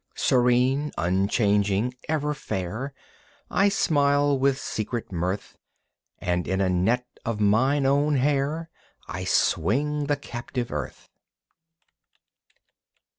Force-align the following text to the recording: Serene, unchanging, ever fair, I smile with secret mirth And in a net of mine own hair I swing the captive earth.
Serene, 0.15 0.91
unchanging, 0.97 1.93
ever 2.09 2.33
fair, 2.33 2.91
I 3.51 3.69
smile 3.69 4.35
with 4.39 4.57
secret 4.59 5.11
mirth 5.11 5.57
And 6.17 6.47
in 6.47 6.59
a 6.59 6.69
net 6.69 7.05
of 7.23 7.39
mine 7.39 7.85
own 7.85 8.15
hair 8.15 8.71
I 9.07 9.25
swing 9.25 10.07
the 10.07 10.17
captive 10.17 10.71
earth. 10.71 11.07